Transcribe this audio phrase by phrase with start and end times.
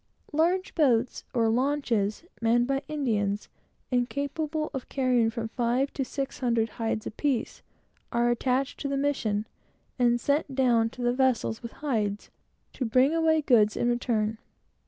[0.33, 1.25] Large boats,
[2.41, 3.49] manned by Indians,
[3.91, 7.61] and capable of carrying nearly a thousand hides apiece,
[8.11, 9.45] are attached to the missions,
[9.99, 12.31] and sent down to the vessels with hides,
[12.73, 14.39] to bring away goods in return.